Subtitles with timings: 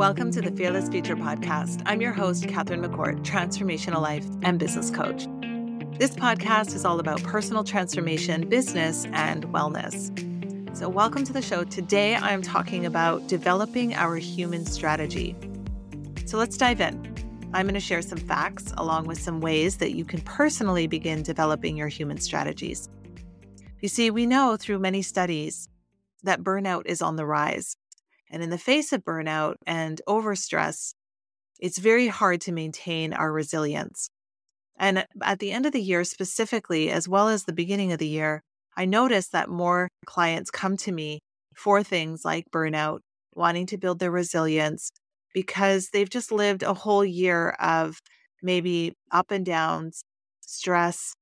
[0.00, 1.82] Welcome to the Fearless Future podcast.
[1.84, 5.26] I'm your host, Catherine McCourt, transformational life and business coach.
[5.98, 10.08] This podcast is all about personal transformation, business, and wellness.
[10.74, 11.64] So, welcome to the show.
[11.64, 15.36] Today, I'm talking about developing our human strategy.
[16.24, 16.94] So, let's dive in.
[17.52, 21.22] I'm going to share some facts along with some ways that you can personally begin
[21.22, 22.88] developing your human strategies.
[23.80, 25.68] You see, we know through many studies
[26.22, 27.76] that burnout is on the rise.
[28.30, 30.92] And in the face of burnout and overstress,
[31.58, 34.08] it's very hard to maintain our resilience.
[34.78, 38.08] And at the end of the year, specifically, as well as the beginning of the
[38.08, 38.42] year,
[38.76, 41.20] I noticed that more clients come to me
[41.54, 43.00] for things like burnout,
[43.34, 44.90] wanting to build their resilience,
[45.34, 47.98] because they've just lived a whole year of
[48.42, 50.02] maybe up and downs,
[50.40, 51.12] stress.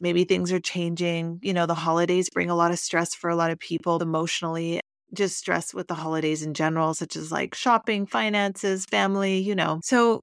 [0.00, 1.40] Maybe things are changing.
[1.42, 4.80] You know, the holidays bring a lot of stress for a lot of people emotionally
[5.14, 9.80] just stress with the holidays in general, such as like shopping, finances, family, you know.
[9.82, 10.20] So,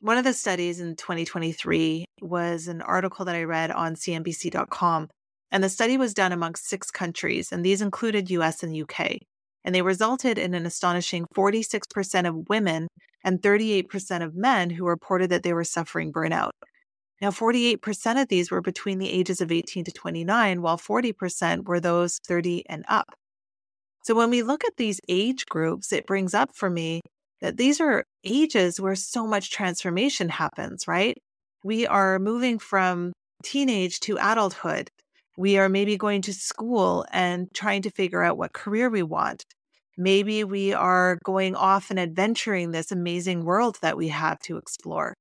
[0.00, 5.08] one of the studies in 2023 was an article that I read on CNBC.com.
[5.50, 9.18] And the study was done amongst six countries, and these included US and UK.
[9.64, 12.88] And they resulted in an astonishing 46% of women
[13.24, 16.50] and 38% of men who reported that they were suffering burnout.
[17.20, 21.80] Now, 48% of these were between the ages of 18 to 29, while 40% were
[21.80, 23.14] those 30 and up.
[24.06, 27.00] So when we look at these age groups, it brings up for me
[27.40, 31.18] that these are ages where so much transformation happens, right?
[31.64, 34.90] We are moving from teenage to adulthood.
[35.36, 39.42] We are maybe going to school and trying to figure out what career we want.
[39.98, 45.14] Maybe we are going off and adventuring this amazing world that we have to explore.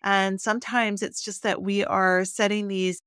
[0.00, 3.00] And sometimes it's just that we are setting these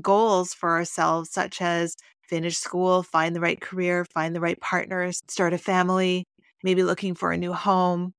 [0.00, 1.96] goals for ourselves, such as
[2.28, 6.24] finish school, find the right career, find the right partners, start a family,
[6.62, 8.12] maybe looking for a new home.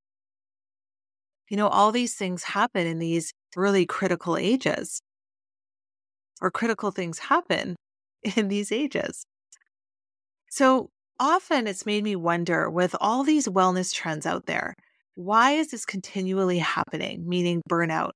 [1.49, 4.99] You know, all these things happen in these really critical ages,
[6.41, 7.75] or critical things happen
[8.35, 9.25] in these ages.
[10.49, 10.89] So
[11.19, 14.75] often it's made me wonder with all these wellness trends out there,
[15.15, 18.11] why is this continually happening, meaning burnout?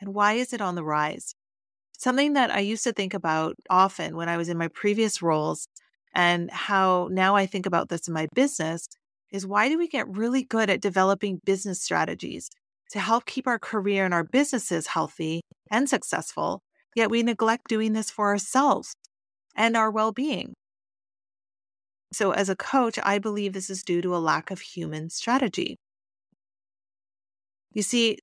[0.00, 1.34] And why is it on the rise?
[2.04, 5.68] Something that I used to think about often when I was in my previous roles,
[6.14, 8.86] and how now I think about this in my business,
[9.32, 12.50] is why do we get really good at developing business strategies
[12.90, 16.60] to help keep our career and our businesses healthy and successful,
[16.94, 18.92] yet we neglect doing this for ourselves
[19.56, 20.52] and our well being?
[22.12, 25.78] So, as a coach, I believe this is due to a lack of human strategy.
[27.72, 28.18] You see,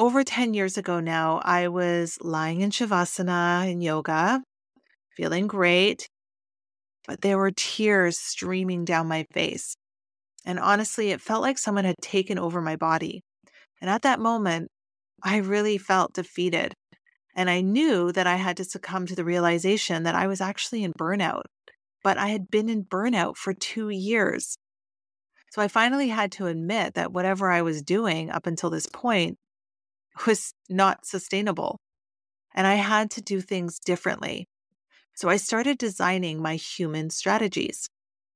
[0.00, 4.42] over 10 years ago now, I was lying in Shavasana in yoga,
[5.14, 6.08] feeling great,
[7.06, 9.76] but there were tears streaming down my face.
[10.46, 13.20] And honestly, it felt like someone had taken over my body.
[13.82, 14.68] And at that moment,
[15.22, 16.72] I really felt defeated.
[17.36, 20.82] And I knew that I had to succumb to the realization that I was actually
[20.82, 21.42] in burnout,
[22.02, 24.56] but I had been in burnout for two years.
[25.50, 29.36] So I finally had to admit that whatever I was doing up until this point
[30.26, 31.78] was not sustainable.
[32.54, 34.46] And I had to do things differently.
[35.14, 37.88] So I started designing my human strategies.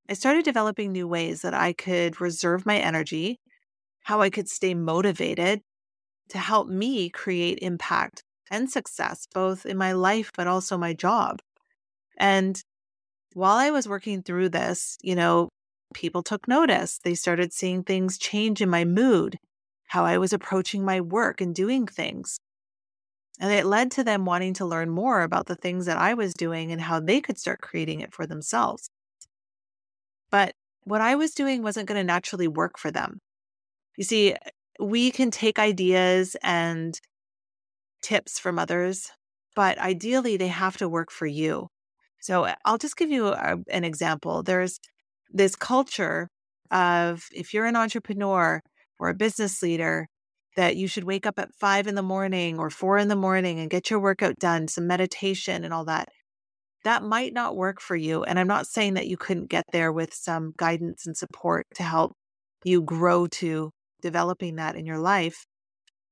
[0.08, 3.38] I started developing new ways that I could reserve my energy,
[4.02, 5.62] how I could stay motivated
[6.28, 11.40] to help me create impact and success, both in my life, but also my job.
[12.18, 12.62] And
[13.32, 15.48] while I was working through this, you know,
[15.94, 16.98] people took notice.
[17.02, 19.38] They started seeing things change in my mood
[19.94, 22.40] how I was approaching my work and doing things.
[23.38, 26.34] And it led to them wanting to learn more about the things that I was
[26.34, 28.90] doing and how they could start creating it for themselves.
[30.32, 33.20] But what I was doing wasn't going to naturally work for them.
[33.96, 34.34] You see,
[34.80, 36.98] we can take ideas and
[38.02, 39.12] tips from others,
[39.54, 41.68] but ideally they have to work for you.
[42.20, 44.42] So I'll just give you a, an example.
[44.42, 44.80] There's
[45.32, 46.30] this culture
[46.72, 48.60] of if you're an entrepreneur,
[48.98, 50.08] or a business leader
[50.56, 53.58] that you should wake up at five in the morning or four in the morning
[53.58, 56.08] and get your workout done, some meditation and all that.
[56.84, 58.22] That might not work for you.
[58.24, 61.82] And I'm not saying that you couldn't get there with some guidance and support to
[61.82, 62.12] help
[62.62, 63.70] you grow to
[64.00, 65.44] developing that in your life,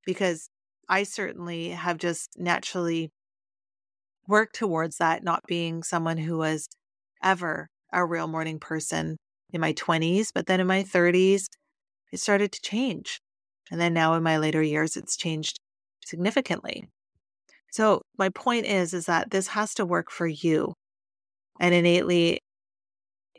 [0.04, 0.48] because
[0.88, 3.10] I certainly have just naturally
[4.26, 6.68] worked towards that, not being someone who was
[7.22, 9.16] ever a real morning person
[9.52, 11.44] in my 20s, but then in my 30s,
[12.12, 13.20] it started to change.
[13.70, 15.58] And then now in my later years, it's changed
[16.04, 16.88] significantly.
[17.72, 20.74] So my point is, is that this has to work for you.
[21.58, 22.38] And innately,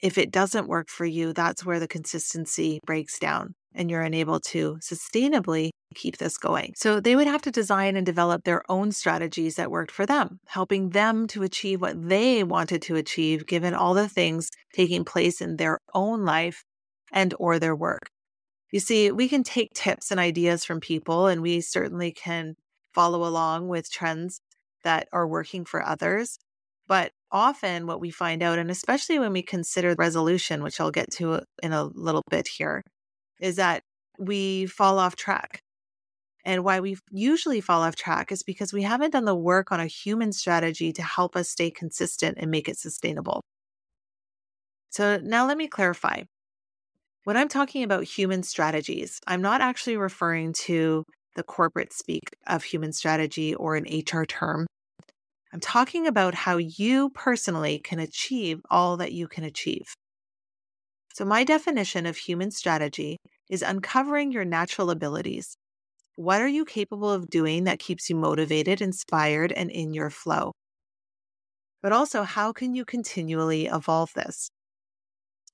[0.01, 3.53] if it doesn't work for you, that's where the consistency breaks down.
[3.75, 6.73] and you're unable to sustainably keep this going.
[6.75, 10.39] So they would have to design and develop their own strategies that worked for them,
[10.47, 15.41] helping them to achieve what they wanted to achieve given all the things taking place
[15.41, 16.63] in their own life
[17.11, 18.09] and or their work.
[18.73, 22.55] You see, we can take tips and ideas from people and we certainly can
[22.91, 24.41] follow along with trends
[24.83, 26.39] that are working for others.
[26.87, 31.11] But often, what we find out, and especially when we consider resolution, which I'll get
[31.13, 32.83] to in a little bit here,
[33.39, 33.83] is that
[34.17, 35.61] we fall off track.
[36.43, 39.81] And why we usually fall off track is because we haven't done the work on
[39.81, 43.43] a human strategy to help us stay consistent and make it sustainable.
[44.89, 46.23] So, now let me clarify.
[47.25, 51.05] When I'm talking about human strategies, I'm not actually referring to
[51.37, 54.67] the corporate speak of human strategy or an HR term.
[55.53, 59.85] I'm talking about how you personally can achieve all that you can achieve.
[61.13, 63.17] So, my definition of human strategy
[63.49, 65.55] is uncovering your natural abilities.
[66.15, 70.51] What are you capable of doing that keeps you motivated, inspired, and in your flow?
[71.81, 74.49] But also, how can you continually evolve this?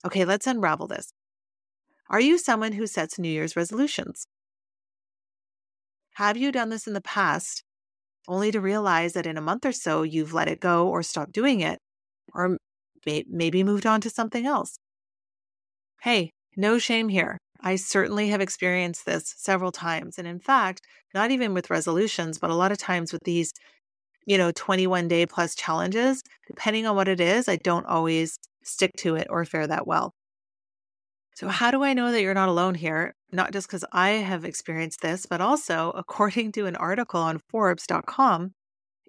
[0.04, 1.12] Okay, let's unravel this.
[2.10, 4.28] Are you someone who sets New Year's resolutions?
[6.18, 7.64] Have you done this in the past
[8.28, 11.34] only to realize that in a month or so you've let it go or stopped
[11.34, 11.82] doing it,
[12.34, 12.58] or
[13.06, 14.80] may- maybe moved on to something else.
[16.02, 17.38] Hey, no shame here.
[17.62, 20.18] I certainly have experienced this several times.
[20.18, 20.82] And in fact,
[21.14, 23.54] not even with resolutions, but a lot of times with these,
[24.28, 28.92] you know, 21 day plus challenges, depending on what it is, I don't always stick
[29.00, 30.14] to it or fare that well.
[31.40, 33.16] So, how do I know that you're not alone here?
[33.32, 38.52] Not just because I have experienced this, but also, according to an article on Forbes.com,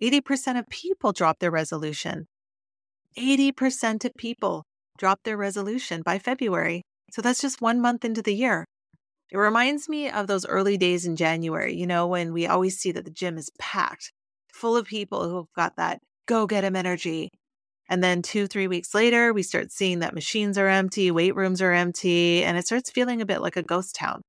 [0.01, 2.29] 80% of people drop their resolution.
[3.19, 4.63] 80% of people
[4.97, 6.83] drop their resolution by February.
[7.11, 8.65] So, that's just one month into the year.
[9.33, 12.93] It reminds me of those early days in January, you know, when we always see
[12.93, 14.13] that the gym is packed,
[14.55, 17.31] full of people who've got that go get get 'em energy.
[17.91, 21.61] And then two, three weeks later, we start seeing that machines are empty, weight rooms
[21.61, 24.23] are empty, and it starts feeling a bit like a ghost town.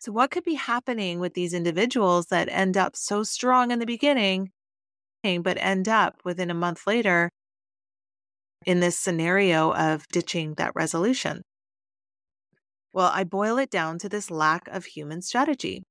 [0.00, 3.86] So, what could be happening with these individuals that end up so strong in the
[3.86, 4.50] beginning,
[5.22, 7.30] but end up within a month later
[8.66, 11.42] in this scenario of ditching that resolution?
[12.92, 15.84] Well, I boil it down to this lack of human strategy.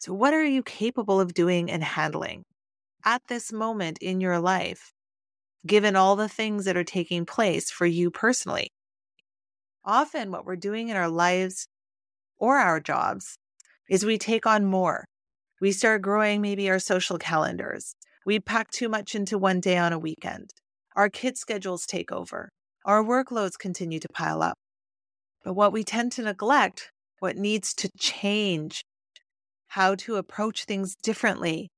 [0.00, 2.44] So, what are you capable of doing and handling
[3.06, 4.92] at this moment in your life
[5.66, 8.68] given all the things that are taking place for you personally.
[9.84, 11.66] Often, what we're doing in our lives
[12.38, 13.36] or our jobs
[13.88, 15.04] is we take on more.
[15.60, 17.94] We start growing maybe our social calendars.
[18.24, 20.50] We pack too much into one day on a weekend.
[20.96, 22.50] Our kids' schedules take over.
[22.84, 24.56] Our workloads continue to pile up.
[25.44, 28.82] But what we tend to neglect, what needs to change,
[29.68, 31.68] how to approach things differently,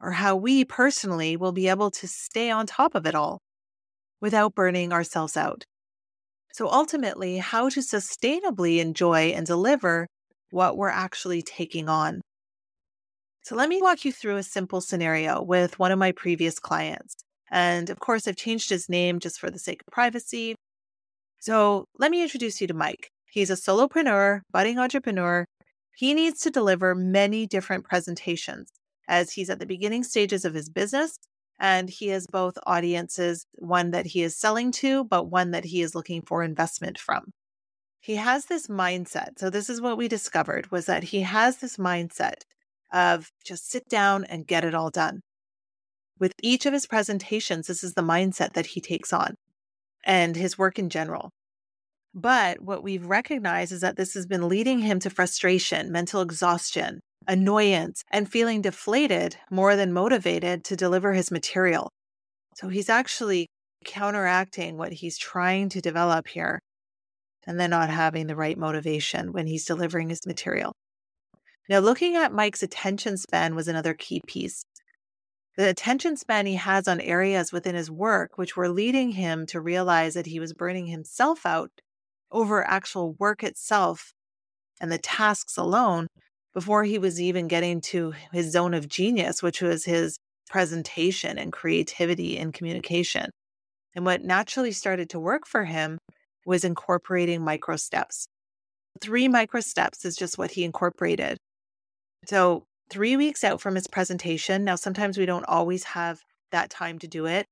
[0.00, 3.40] or how we personally will be able to stay on top of it all
[4.20, 5.64] without burning ourselves out.
[6.52, 10.08] So, ultimately, how to sustainably enjoy and deliver
[10.50, 12.20] what we're actually taking on.
[13.42, 17.14] So, let me walk you through a simple scenario with one of my previous clients.
[17.50, 20.56] And of course, I've changed his name just for the sake of privacy.
[21.40, 23.10] So, let me introduce you to Mike.
[23.30, 25.46] He's a solopreneur, budding entrepreneur.
[25.94, 28.70] He needs to deliver many different presentations
[29.10, 31.18] as he's at the beginning stages of his business.
[31.58, 35.82] And he has both audiences, one that he is selling to, but one that he
[35.82, 37.32] is looking for investment from.
[38.00, 39.32] He has this mindset.
[39.38, 42.44] So this is what we discovered was that he has this mindset
[42.92, 45.20] of just sit down and get it all done.
[46.18, 49.34] With each of his presentations, this is the mindset that he takes on
[50.04, 51.30] and his work in general.
[52.14, 57.00] But what we've recognized is that this has been leading him to frustration, mental exhaustion,
[57.30, 61.88] annoyance, and feeling deflated more than motivated to deliver his material.
[62.56, 63.46] So he's actually
[63.84, 66.58] counteracting what he's trying to develop here
[67.46, 70.72] and then not having the right motivation when he's delivering his material.
[71.68, 74.64] Now, looking at Mike's attention span was another key piece.
[75.56, 79.60] The attention span he has on areas within his work, which were leading him to
[79.60, 81.70] realize that he was burning himself out
[82.32, 84.12] over actual work itself
[84.80, 86.08] and the tasks alone,
[86.54, 91.52] before he was even getting to his zone of genius, which was his presentation and
[91.52, 93.30] creativity and communication.
[93.94, 95.98] And what naturally started to work for him
[96.44, 98.26] was incorporating micro steps.
[99.00, 101.38] Three micro steps is just what he incorporated.
[102.26, 106.98] So, three weeks out from his presentation, now sometimes we don't always have that time
[106.98, 107.46] to do it.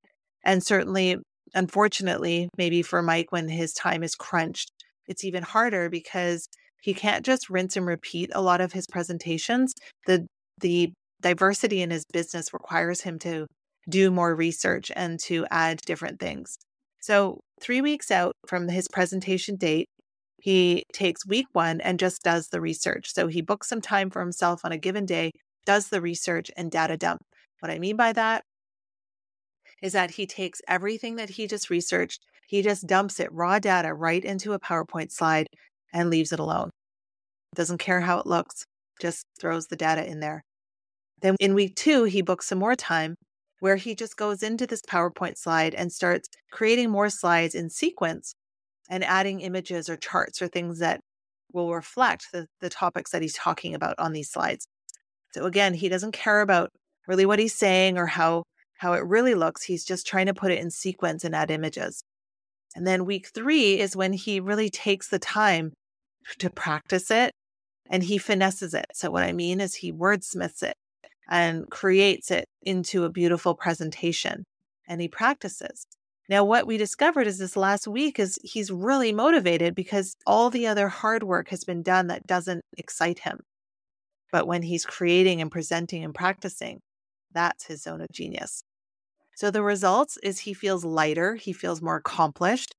[0.44, 1.16] And certainly,
[1.54, 4.70] unfortunately, maybe for Mike, when his time is crunched,
[5.06, 6.48] it's even harder because
[6.82, 9.74] he can't just rinse and repeat a lot of his presentations.
[10.06, 10.26] The
[10.60, 13.46] the diversity in his business requires him to
[13.88, 16.56] do more research and to add different things.
[17.00, 19.88] So, 3 weeks out from his presentation date,
[20.40, 23.12] he takes week 1 and just does the research.
[23.14, 25.32] So, he books some time for himself on a given day,
[25.66, 27.22] does the research and data dump.
[27.60, 28.42] What I mean by that
[29.82, 33.92] is that he takes everything that he just researched, he just dumps it raw data
[33.94, 35.46] right into a PowerPoint slide
[35.92, 36.70] and leaves it alone.
[37.54, 38.64] Doesn't care how it looks,
[39.00, 40.42] just throws the data in there.
[41.20, 43.14] Then in week two, he books some more time
[43.60, 48.34] where he just goes into this PowerPoint slide and starts creating more slides in sequence
[48.88, 51.00] and adding images or charts or things that
[51.52, 54.66] will reflect the, the topics that he's talking about on these slides.
[55.32, 56.70] So again, he doesn't care about
[57.06, 58.44] really what he's saying or how
[58.78, 59.64] how it really looks.
[59.64, 62.00] He's just trying to put it in sequence and add images.
[62.76, 65.72] And then week three is when he really takes the time
[66.38, 67.32] to practice it
[67.90, 68.86] and he finesses it.
[68.92, 70.74] So, what I mean is, he wordsmiths it
[71.28, 74.44] and creates it into a beautiful presentation
[74.86, 75.86] and he practices.
[76.28, 80.66] Now, what we discovered is this last week is he's really motivated because all the
[80.66, 83.40] other hard work has been done that doesn't excite him.
[84.30, 86.80] But when he's creating and presenting and practicing,
[87.32, 88.62] that's his zone of genius.
[89.36, 92.74] So the results is he feels lighter, he feels more accomplished.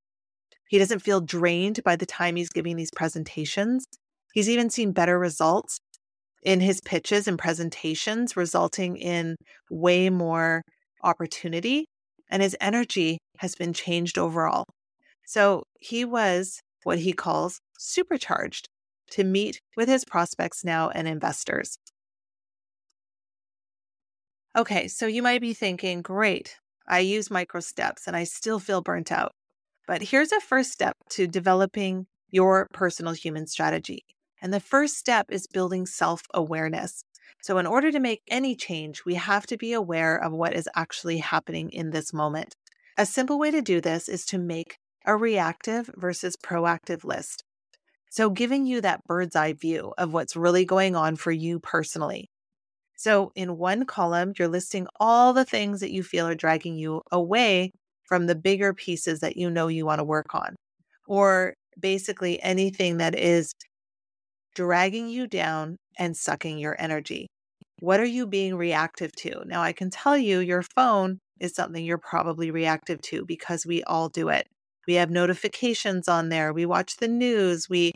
[0.69, 3.85] He doesn't feel drained by the time he's giving these presentations.
[4.33, 5.79] He's even seen better results
[6.43, 9.35] in his pitches and presentations, resulting in
[9.71, 10.61] way more
[11.03, 11.85] opportunity.
[12.29, 14.63] And his energy has been changed overall.
[15.25, 18.67] So he was what he calls supercharged
[19.13, 21.77] to meet with his prospects now and investors.
[24.55, 26.57] Okay, so you might be thinking, great,
[26.87, 29.31] I use micro steps and I still feel burnt out.
[29.89, 34.05] But here's a first step to developing your personal human strategy.
[34.39, 37.03] And the first step is building self awareness.
[37.41, 40.69] So, in order to make any change, we have to be aware of what is
[40.75, 42.55] actually happening in this moment.
[42.99, 44.77] A simple way to do this is to make
[45.07, 47.43] a reactive versus proactive list.
[48.11, 52.29] So, giving you that bird's eye view of what's really going on for you personally.
[52.95, 57.01] So, in one column, you're listing all the things that you feel are dragging you
[57.11, 57.71] away
[58.09, 60.55] from the bigger pieces that you know you want to work on,
[61.07, 63.53] or basically anything that is
[64.55, 67.27] dragging you down and sucking your energy.
[67.79, 69.43] What are you being reactive to?
[69.45, 73.83] Now, I can tell you your phone is something you're probably reactive to because we
[73.83, 74.47] all do it.
[74.87, 76.51] We have notifications on there.
[76.51, 77.69] We watch the news.
[77.69, 77.93] We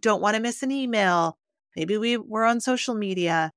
[0.00, 1.36] don't want to miss an email.
[1.76, 3.52] Maybe we, we're on social media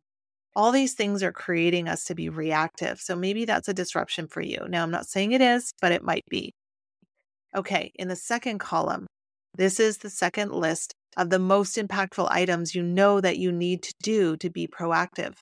[0.55, 2.99] all these things are creating us to be reactive.
[3.01, 4.65] So maybe that's a disruption for you.
[4.69, 6.53] Now, I'm not saying it is, but it might be.
[7.55, 9.05] Okay, in the second column,
[9.57, 13.83] this is the second list of the most impactful items you know that you need
[13.83, 15.35] to do to be proactive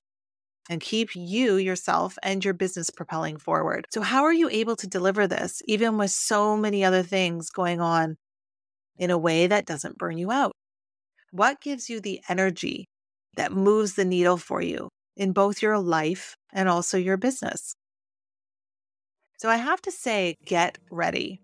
[0.69, 3.85] and keep you, yourself, and your business propelling forward.
[3.91, 7.81] So, how are you able to deliver this, even with so many other things going
[7.81, 8.15] on,
[8.97, 10.53] in a way that doesn't burn you out?
[11.31, 12.85] What gives you the energy
[13.35, 17.75] that moves the needle for you in both your life and also your business.
[19.37, 21.41] So I have to say, get ready.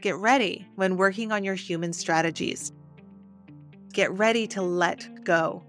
[0.00, 2.72] Get ready when working on your human strategies.
[3.92, 5.64] Get ready to let go.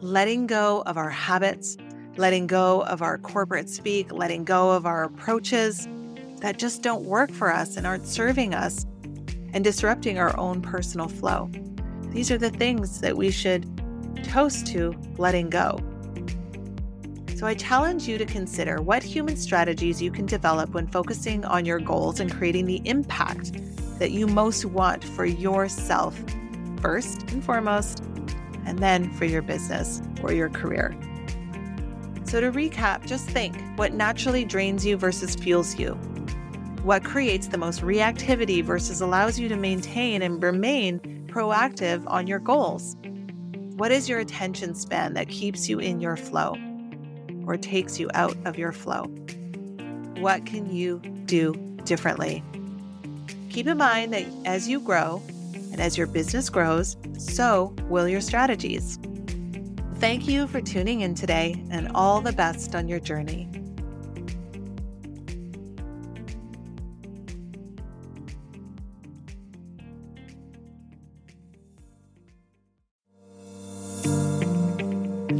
[0.00, 1.76] Letting go of our habits,
[2.16, 5.86] letting go of our corporate speak, letting go of our approaches
[6.40, 8.84] that just don't work for us and aren't serving us,
[9.54, 11.48] and disrupting our own personal flow.
[12.10, 13.68] These are the things that we should
[14.24, 15.78] toast to letting go.
[17.42, 21.64] So I challenge you to consider what human strategies you can develop when focusing on
[21.64, 23.50] your goals and creating the impact
[23.98, 26.16] that you most want for yourself,
[26.80, 28.04] first and foremost,
[28.64, 30.96] and then for your business or your career.
[32.22, 35.94] So, to recap, just think what naturally drains you versus fuels you.
[36.84, 42.38] What creates the most reactivity versus allows you to maintain and remain proactive on your
[42.38, 42.96] goals?
[43.74, 46.56] What is your attention span that keeps you in your flow?
[47.52, 49.02] Or takes you out of your flow.
[50.16, 51.52] What can you do
[51.84, 52.42] differently?
[53.50, 55.22] Keep in mind that as you grow
[55.54, 58.98] and as your business grows, so will your strategies.
[59.96, 63.51] Thank you for tuning in today and all the best on your journey.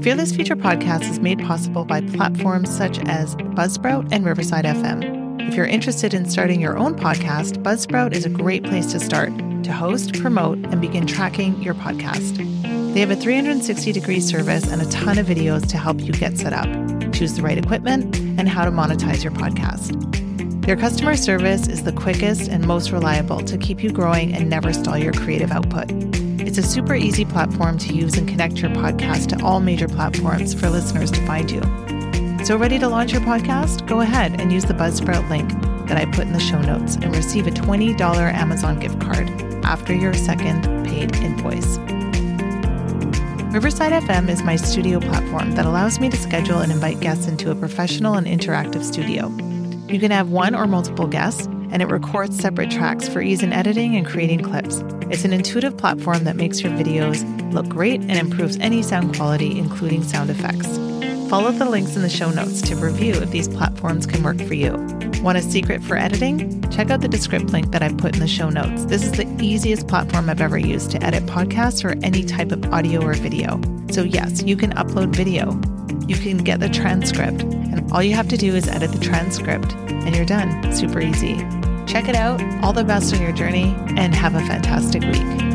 [0.02, 5.40] Fearless Future Podcast is made possible by platforms such as Buzzsprout and Riverside FM.
[5.48, 9.30] If you're interested in starting your own podcast, Buzzsprout is a great place to start
[9.62, 12.36] to host, promote, and begin tracking your podcast.
[12.94, 16.36] They have a 360 degree service and a ton of videos to help you get
[16.36, 16.66] set up,
[17.12, 19.92] choose the right equipment, and how to monetize your podcast.
[20.66, 24.72] Their customer service is the quickest and most reliable to keep you growing and never
[24.72, 25.92] stall your creative output.
[26.52, 30.52] It's a super easy platform to use and connect your podcast to all major platforms
[30.52, 31.62] for listeners to find you.
[32.44, 33.86] So, ready to launch your podcast?
[33.86, 35.50] Go ahead and use the Buzzsprout link
[35.88, 37.98] that I put in the show notes and receive a $20
[38.34, 39.30] Amazon gift card
[39.64, 41.78] after your second paid invoice.
[43.54, 47.50] Riverside FM is my studio platform that allows me to schedule and invite guests into
[47.50, 49.28] a professional and interactive studio.
[49.90, 53.52] You can have one or multiple guests, and it records separate tracks for ease in
[53.52, 54.84] editing and creating clips.
[55.10, 59.58] It's an intuitive platform that makes your videos look great and improves any sound quality,
[59.58, 60.78] including sound effects.
[61.28, 64.52] Follow the links in the show notes to review if these platforms can work for
[64.52, 64.72] you.
[65.22, 66.60] Want a secret for editing?
[66.70, 68.84] Check out the Descript link that I put in the show notes.
[68.84, 72.64] This is the easiest platform I've ever used to edit podcasts or any type of
[72.72, 73.60] audio or video.
[73.90, 75.52] So, yes, you can upload video.
[76.06, 79.72] You can get the transcript, and all you have to do is edit the transcript,
[79.72, 80.72] and you're done.
[80.74, 81.34] Super easy.
[81.86, 82.40] Check it out.
[82.64, 85.51] All the best on your journey, and have a fantastic week.